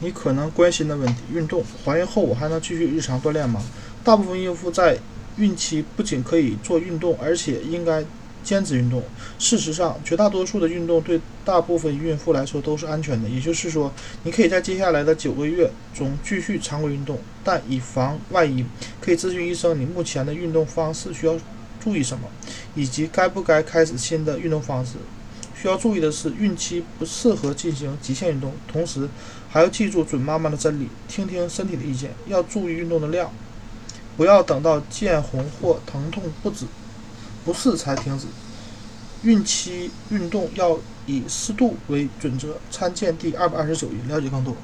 [0.00, 3.62] 你可能关心的问题：运动，怀孕后我还能继续日常锻炼吗？
[4.02, 4.98] 大部分孕妇在
[5.36, 8.02] 孕期不仅可以做运动，而且应该
[8.42, 9.02] 坚持运动。
[9.38, 13.28] 事实上，绝大多数的运动对大部分孕妇来说都是安全的。
[13.28, 13.92] 也就是说，
[14.22, 18.64] 你可以在接下来的九个月中继续常规运动，但以防万一，
[19.02, 21.38] 可以咨询医生你目前的运动方式需要
[21.78, 22.24] 注意什么，
[22.74, 24.94] 以及该不该开始新的运动方式。
[25.60, 29.06] 需要注意的是，孕期不适合进行极限运动，同时
[29.50, 33.30] 还要记住准妈妈的真理，听听身体的意见，要注意运动的量，
[34.16, 36.64] 不要等到见红或疼痛不止、
[37.44, 38.26] 不适才停止。
[39.22, 44.56] 孕期运动要以适度为准则，参见第二百二十九页，了解更多。